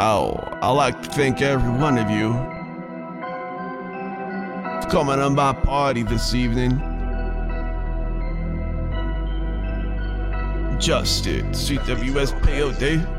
Oh, 0.00 0.38
I'd 0.62 0.70
like 0.70 1.02
to 1.02 1.10
thank 1.10 1.42
every 1.42 1.72
one 1.72 1.98
of 1.98 2.08
you 2.08 2.32
for 4.80 4.88
coming 4.88 5.16
to 5.16 5.28
my 5.28 5.52
party 5.52 6.04
this 6.04 6.34
evening. 6.34 6.78
Just 10.78 11.26
it, 11.26 11.44
CWS 11.46 12.32
CWSPOD. 12.32 13.17